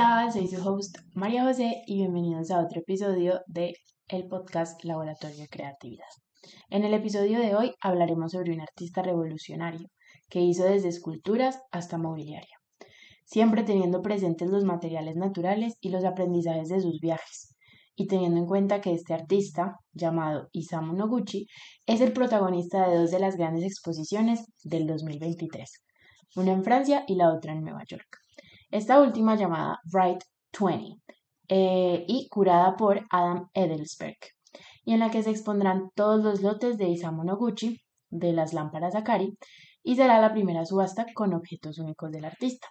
[0.00, 3.74] Hola, soy su host María José y bienvenidos a otro episodio de
[4.06, 6.06] el podcast Laboratorio de Creatividad.
[6.70, 9.88] En el episodio de hoy hablaremos sobre un artista revolucionario
[10.28, 12.56] que hizo desde esculturas hasta mobiliario,
[13.24, 17.56] siempre teniendo presentes los materiales naturales y los aprendizajes de sus viajes,
[17.96, 21.48] y teniendo en cuenta que este artista, llamado Isamu Noguchi,
[21.86, 25.68] es el protagonista de dos de las grandes exposiciones del 2023,
[26.36, 28.27] una en Francia y la otra en Nueva York.
[28.70, 30.24] Esta última llamada Bright
[30.60, 31.00] 20
[31.48, 34.18] eh, y curada por Adam Edelsberg,
[34.84, 38.94] y en la que se expondrán todos los lotes de Isamu Noguchi de las lámparas
[38.94, 39.38] Akari
[39.82, 42.68] y será la primera subasta con objetos únicos del artista.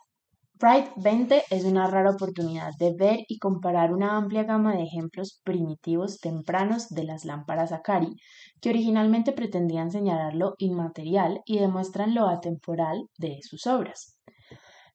[0.53, 5.41] Bright 20 es una rara oportunidad de ver y comparar una amplia gama de ejemplos
[5.43, 8.15] primitivos tempranos de las lámparas Akari,
[8.61, 14.16] que originalmente pretendían señalar lo inmaterial y demuestran lo atemporal de sus obras.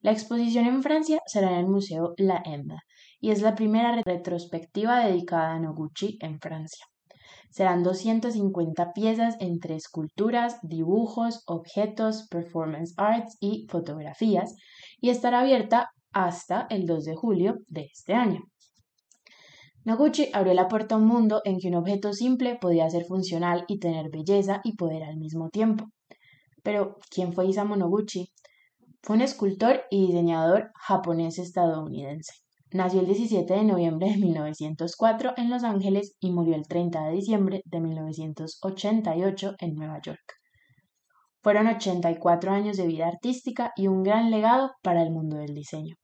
[0.03, 2.83] La exposición en Francia será en el Museo La Emba
[3.21, 6.85] y es la primera retrospectiva dedicada a Noguchi en Francia.
[7.49, 14.55] Serán 250 piezas entre esculturas, dibujos, objetos, performance arts y fotografías
[14.99, 18.41] y estará abierta hasta el 2 de julio de este año.
[19.85, 23.63] Noguchi abrió la puerta a un mundo en que un objeto simple podía ser funcional
[23.69, 25.85] y tener belleza y poder al mismo tiempo.
[26.61, 28.33] Pero, ¿quién fue Isamu Noguchi?
[29.05, 32.31] Fue un escultor y diseñador japonés-estadounidense.
[32.71, 37.11] Nació el 17 de noviembre de 1904 en Los Ángeles y murió el 30 de
[37.11, 40.23] diciembre de 1988 en Nueva York.
[41.41, 45.97] Fueron 84 años de vida artística y un gran legado para el mundo del diseño.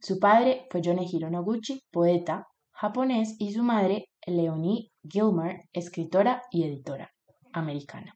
[0.00, 7.10] Su padre fue Yonehiro Noguchi, poeta japonés, y su madre, Leonie Gilmer, escritora y editora
[7.52, 8.14] americana.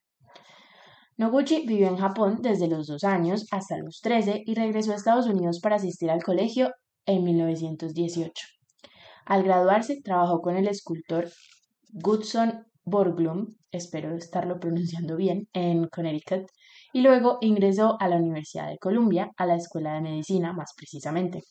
[1.20, 5.26] Noguchi vivió en Japón desde los dos años hasta los 13 y regresó a Estados
[5.26, 6.70] Unidos para asistir al colegio
[7.04, 8.32] en 1918.
[9.26, 11.28] Al graduarse, trabajó con el escultor
[11.90, 16.46] Goodson Borglum, espero estarlo pronunciando bien, en Connecticut,
[16.94, 21.42] y luego ingresó a la Universidad de Columbia, a la Escuela de Medicina más precisamente.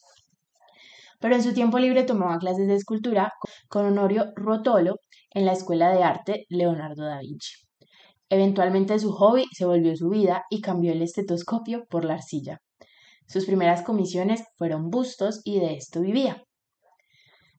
[1.20, 3.34] Pero en su tiempo libre tomaba clases de escultura
[3.68, 4.96] con Honorio Rotolo
[5.30, 7.69] en la Escuela de Arte Leonardo da Vinci.
[8.30, 12.62] Eventualmente su hobby se volvió su vida y cambió el estetoscopio por la arcilla.
[13.28, 16.44] Sus primeras comisiones fueron bustos y de esto vivía.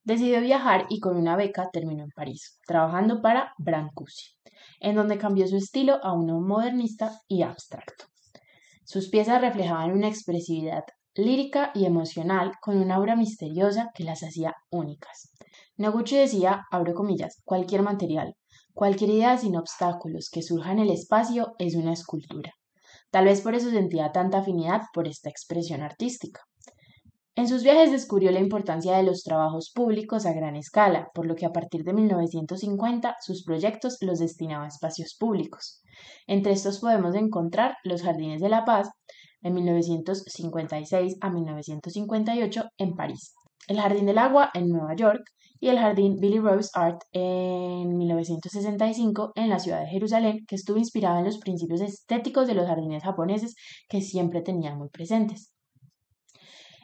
[0.04, 4.30] Decidió viajar y con una beca terminó en París, trabajando para Brancusi,
[4.80, 8.06] en donde cambió su estilo a uno modernista y abstracto.
[8.84, 14.54] Sus piezas reflejaban una expresividad lírica y emocional con una aura misteriosa que las hacía
[14.70, 15.32] únicas.
[15.76, 18.34] Noguchi decía, abro comillas, cualquier material,
[18.80, 22.54] Cualquier idea sin obstáculos que surja en el espacio es una escultura.
[23.10, 26.40] Tal vez por eso sentía tanta afinidad por esta expresión artística.
[27.34, 31.34] En sus viajes descubrió la importancia de los trabajos públicos a gran escala, por lo
[31.34, 35.82] que a partir de 1950 sus proyectos los destinaba a espacios públicos.
[36.26, 38.88] Entre estos podemos encontrar los Jardines de la Paz,
[39.42, 43.34] en 1956 a 1958 en París,
[43.68, 45.22] el Jardín del Agua en Nueva York,
[45.60, 50.78] y el Jardín Billy Rose Art en 1965 en la ciudad de Jerusalén, que estuvo
[50.78, 53.54] inspirado en los principios estéticos de los jardines japoneses
[53.88, 55.52] que siempre tenía muy presentes.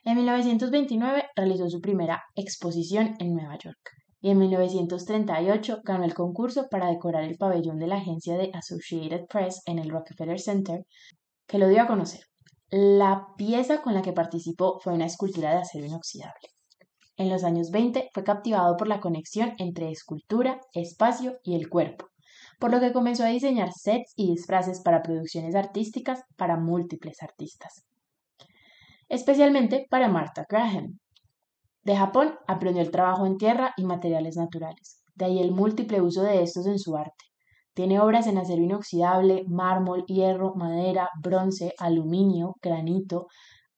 [0.04, 3.78] En 1929 realizó su primera exposición en Nueva York
[4.20, 9.26] y en 1938 ganó el concurso para decorar el pabellón de la agencia de Associated
[9.26, 10.84] Press en el Rockefeller Center,
[11.46, 12.20] que lo dio a conocer.
[12.70, 16.55] La pieza con la que participó fue una escultura de acero inoxidable.
[17.18, 22.08] En los años 20 fue captivado por la conexión entre escultura, espacio y el cuerpo,
[22.58, 27.86] por lo que comenzó a diseñar sets y disfraces para producciones artísticas para múltiples artistas,
[29.08, 30.98] especialmente para Martha Graham.
[31.84, 36.22] De Japón aprendió el trabajo en tierra y materiales naturales, de ahí el múltiple uso
[36.22, 37.24] de estos en su arte.
[37.72, 43.26] Tiene obras en acero inoxidable, mármol, hierro, madera, bronce, aluminio, granito,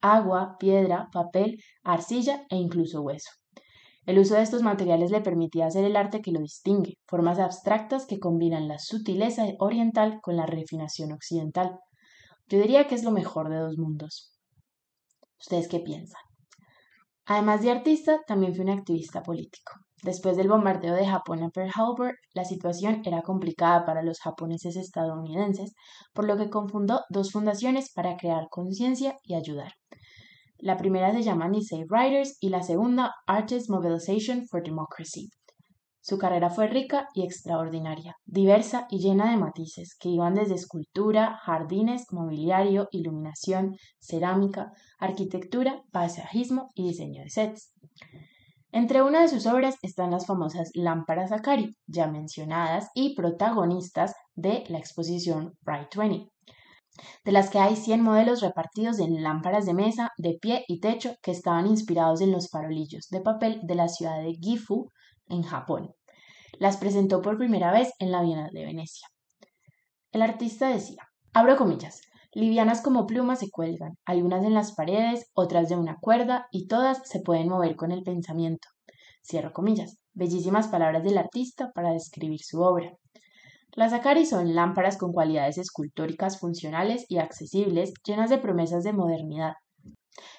[0.01, 3.31] agua, piedra, papel, arcilla e incluso hueso.
[4.07, 8.07] El uso de estos materiales le permitía hacer el arte que lo distingue, formas abstractas
[8.07, 11.79] que combinan la sutileza oriental con la refinación occidental.
[12.47, 14.35] Yo diría que es lo mejor de dos mundos.
[15.39, 16.23] ¿Ustedes qué piensan?
[17.27, 19.73] Además de artista, también fue un activista político.
[20.03, 24.77] Después del bombardeo de Japón a Pearl Harbor, la situación era complicada para los japoneses
[24.77, 25.75] estadounidenses,
[26.15, 29.73] por lo que confundó dos fundaciones para crear conciencia y ayudar.
[30.61, 35.31] La primera se llama Nisei Writers y la segunda Artist Mobilization for Democracy.
[36.01, 41.39] Su carrera fue rica y extraordinaria, diversa y llena de matices que iban desde escultura,
[41.45, 47.73] jardines, mobiliario, iluminación, cerámica, arquitectura, paisajismo y diseño de sets.
[48.73, 54.65] Entre una de sus obras están las famosas lámparas Akari, ya mencionadas y protagonistas de
[54.69, 56.29] la exposición Bright 20,
[57.25, 61.15] de las que hay 100 modelos repartidos en lámparas de mesa, de pie y techo
[61.23, 64.91] que estaban inspirados en los farolillos de papel de la ciudad de Gifu,
[65.29, 65.95] en Japón.
[66.59, 69.09] Las presentó por primera vez en la Bienal de Venecia.
[70.11, 71.03] El artista decía,
[71.33, 72.01] abro comillas,
[72.33, 77.03] livianas como plumas se cuelgan, algunas en las paredes, otras de una cuerda, y todas
[77.05, 78.69] se pueden mover con el pensamiento.
[79.23, 79.99] Cierro comillas.
[80.15, 82.93] Bellísimas palabras del artista para describir su obra.
[83.79, 89.53] Las Akari son lámparas con cualidades escultóricas funcionales y accesibles, llenas de promesas de modernidad.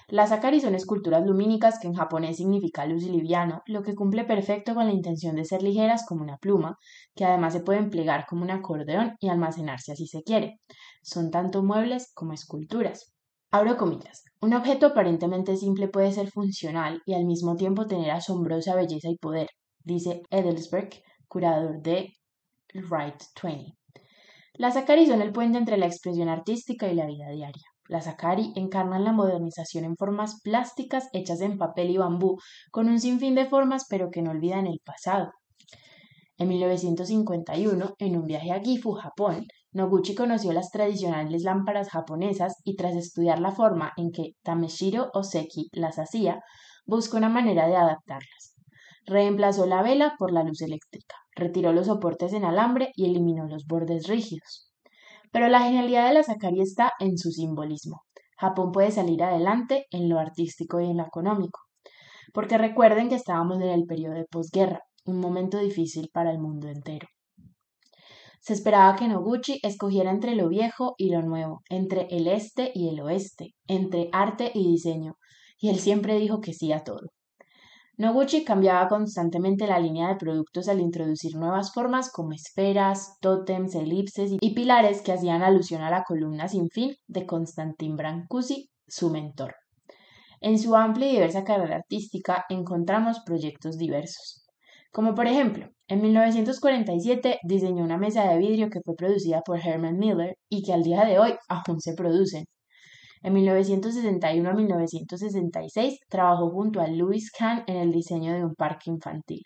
[0.08, 4.24] Las Akari son esculturas lumínicas que en japonés significa luz y liviano, lo que cumple
[4.24, 6.76] perfecto con la intención de ser ligeras como una pluma,
[7.14, 10.60] que además se pueden plegar como un acordeón y almacenarse así se quiere.
[11.02, 13.14] Son tanto muebles como esculturas.
[13.50, 14.22] Abro comillas.
[14.42, 19.16] Un objeto aparentemente simple puede ser funcional y al mismo tiempo tener asombrosa belleza y
[19.16, 19.48] poder,
[19.82, 20.90] dice Edelsberg,
[21.26, 22.12] curador de
[22.74, 23.76] Wright 20.
[24.54, 27.64] Las Akari son el puente entre la expresión artística y la vida diaria.
[27.88, 32.38] Las Akari encarnan la modernización en formas plásticas hechas en papel y bambú,
[32.70, 35.32] con un sinfín de formas pero que no olvidan el pasado.
[36.36, 42.76] En 1951, en un viaje a Gifu, Japón, Noguchi conoció las tradicionales lámparas japonesas y
[42.76, 46.40] tras estudiar la forma en que Tameshiro Oseki las hacía,
[46.86, 48.49] buscó una manera de adaptarlas.
[49.10, 53.66] Reemplazó la vela por la luz eléctrica, retiró los soportes en alambre y eliminó los
[53.66, 54.70] bordes rígidos.
[55.32, 58.02] Pero la genialidad de la Sakari está en su simbolismo.
[58.38, 61.58] Japón puede salir adelante en lo artístico y en lo económico.
[62.32, 66.68] Porque recuerden que estábamos en el periodo de posguerra, un momento difícil para el mundo
[66.68, 67.08] entero.
[68.38, 72.90] Se esperaba que Noguchi escogiera entre lo viejo y lo nuevo, entre el este y
[72.90, 75.14] el oeste, entre arte y diseño,
[75.58, 77.08] y él siempre dijo que sí a todo.
[78.00, 84.32] Noguchi cambiaba constantemente la línea de productos al introducir nuevas formas como esferas, tótems, elipses
[84.40, 89.54] y pilares que hacían alusión a la columna sin fin de Constantin Brancusi, su mentor.
[90.40, 94.46] En su amplia y diversa carrera artística encontramos proyectos diversos,
[94.92, 99.98] como por ejemplo, en 1947 diseñó una mesa de vidrio que fue producida por Herman
[99.98, 102.46] Miller y que al día de hoy aún se producen,
[103.22, 108.90] en 1961 a 1966 trabajó junto a Louis Kahn en el diseño de un parque
[108.90, 109.42] infantil.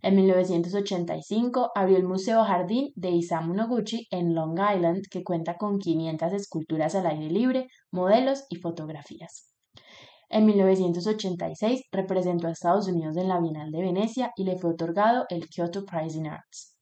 [0.00, 5.78] En 1985 abrió el Museo Jardín de Isamu Noguchi en Long Island, que cuenta con
[5.78, 9.52] 500 esculturas al aire libre, modelos y fotografías.
[10.28, 15.24] En 1986 representó a Estados Unidos en la Bienal de Venecia y le fue otorgado
[15.30, 16.76] el Kyoto Prize in Arts.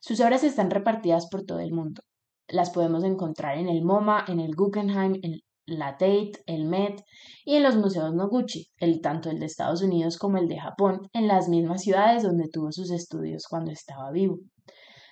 [0.00, 2.02] Sus obras están repartidas por todo el mundo.
[2.48, 7.02] Las podemos encontrar en el MoMA, en el Guggenheim, en la Tate, el Met
[7.44, 11.08] y en los museos Noguchi, el, tanto el de Estados Unidos como el de Japón,
[11.12, 14.38] en las mismas ciudades donde tuvo sus estudios cuando estaba vivo.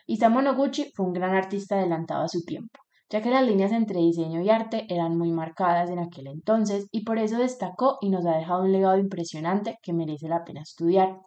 [0.07, 2.81] Isamu Noguchi fue un gran artista adelantado a su tiempo,
[3.11, 7.05] ya que las líneas entre diseño y arte eran muy marcadas en aquel entonces y
[7.05, 11.21] por eso destacó y nos ha dejado un legado impresionante que merece la pena estudiar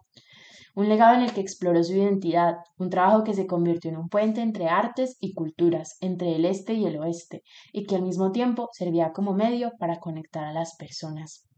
[0.74, 4.08] un legado en el que exploró su identidad, un trabajo que se convirtió en un
[4.08, 8.32] puente entre artes y culturas, entre el este y el oeste, y que al mismo
[8.32, 11.48] tiempo servía como medio para conectar a las personas.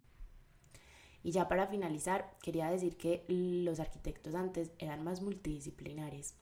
[1.23, 6.37] Y ya para finalizar, quería decir que los arquitectos antes eran más multidisciplinares.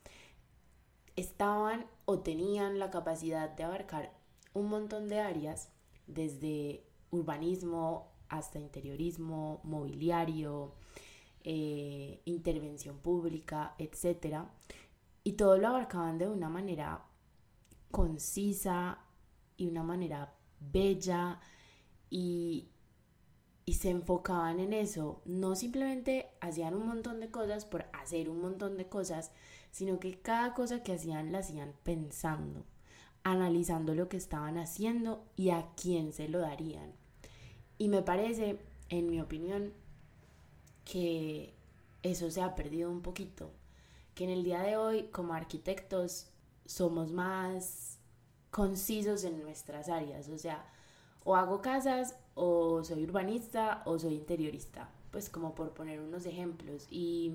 [1.17, 4.13] Estaban o tenían la capacidad de abarcar
[4.53, 5.71] un montón de áreas,
[6.07, 10.75] desde urbanismo hasta interiorismo, mobiliario,
[11.45, 14.45] eh, intervención pública, etc.
[15.23, 17.05] Y todo lo abarcaban de una manera
[17.91, 18.99] concisa
[19.57, 21.41] y una manera bella
[22.11, 22.69] y,
[23.67, 25.21] y se enfocaban en eso.
[25.27, 29.31] No simplemente hacían un montón de cosas por hacer un montón de cosas,
[29.71, 32.65] sino que cada cosa que hacían la hacían pensando,
[33.23, 36.95] analizando lo que estaban haciendo y a quién se lo darían.
[37.77, 38.59] Y me parece,
[38.89, 39.73] en mi opinión,
[40.85, 41.55] que
[42.03, 43.51] eso se ha perdido un poquito,
[44.15, 46.29] que en el día de hoy como arquitectos
[46.67, 47.99] somos más
[48.51, 50.65] concisos en nuestras áreas, o sea,
[51.25, 56.87] o hago casas o soy urbanista o soy interiorista, pues como por poner unos ejemplos.
[56.91, 57.33] Y,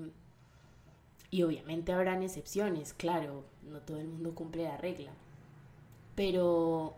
[1.30, 5.12] y obviamente habrán excepciones, claro, no todo el mundo cumple la regla,
[6.14, 6.94] pero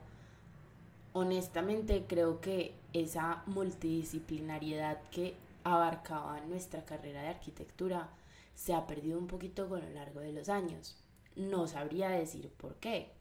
[1.12, 8.11] honestamente creo que esa multidisciplinariedad que abarcaba nuestra carrera de arquitectura
[8.54, 10.97] se ha perdido un poquito con lo largo de los años.
[11.37, 13.12] No sabría decir por qué,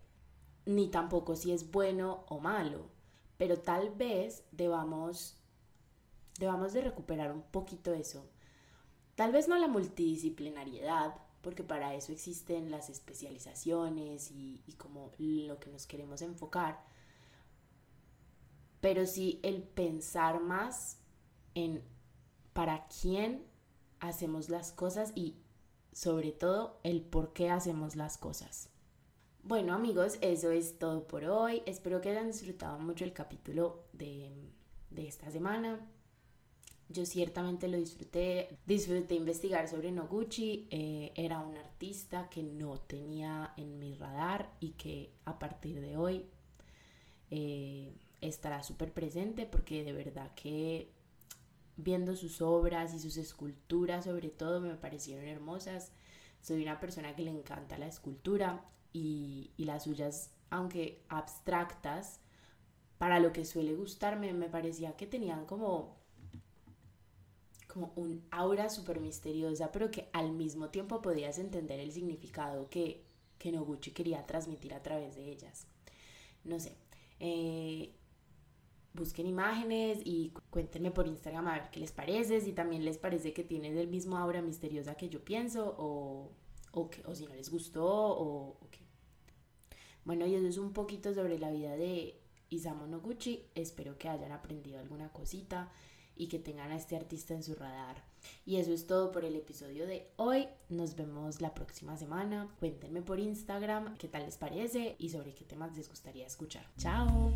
[0.66, 2.90] ni tampoco si es bueno o malo,
[3.38, 5.38] pero tal vez debamos,
[6.38, 8.30] debamos de recuperar un poquito eso.
[9.16, 15.60] Tal vez no la multidisciplinariedad, porque para eso existen las especializaciones y, y como lo
[15.60, 16.84] que nos queremos enfocar,
[18.80, 21.00] pero sí el pensar más
[21.56, 21.84] en
[22.54, 23.44] para quién
[24.00, 25.36] hacemos las cosas y
[25.94, 28.70] sobre todo el por qué hacemos las cosas.
[29.44, 31.64] Bueno amigos, eso es todo por hoy.
[31.66, 34.32] Espero que hayan disfrutado mucho el capítulo de,
[34.96, 35.80] esta semana.
[36.90, 43.54] Yo ciertamente lo disfruté, disfruté investigar sobre Noguchi, eh, era un artista que no tenía
[43.56, 46.26] en mi radar y que a partir de hoy
[47.32, 50.92] eh, estará súper presente porque de verdad que
[51.84, 55.92] viendo sus obras y sus esculturas sobre todo me parecieron hermosas.
[56.42, 62.20] Soy una persona que le encanta la escultura y, las suyas, aunque abstractas,
[62.98, 65.98] para lo que suele gustarme, me parecía que tenían como,
[67.68, 73.06] como un aura súper misteriosa, pero que al mismo tiempo podías entender el significado que,
[73.38, 75.68] que Noguchi quería transmitir a través de ellas.
[76.44, 76.76] No sé.
[77.20, 77.94] Eh,
[78.94, 83.34] busquen imágenes y cuéntenme por Instagram a ver qué les parece, si también les parece
[83.34, 86.32] que tienen el mismo aura misteriosa que yo pienso o,
[86.72, 88.80] o, que, o si no les gustó o, o qué.
[90.04, 92.20] Bueno, y eso es un poquito sobre la vida de
[92.50, 93.46] Isamu Noguchi.
[93.56, 95.72] Espero que hayan aprendido alguna cosita
[96.16, 98.04] y que tengan a este artista en su radar.
[98.46, 100.48] Y eso es todo por el episodio de hoy.
[100.70, 102.48] Nos vemos la próxima semana.
[102.60, 106.66] Cuéntenme por Instagram qué tal les parece y sobre qué temas les gustaría escuchar.
[106.78, 107.34] Chao.